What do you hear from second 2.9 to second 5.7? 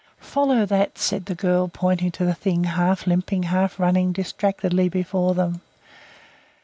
limping, half running distractedly before them.